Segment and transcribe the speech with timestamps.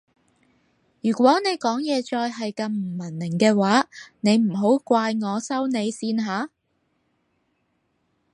[1.03, 3.87] 如果你講嘢再係咁唔文明嘅話
[4.21, 6.49] 你唔好怪我收你線吓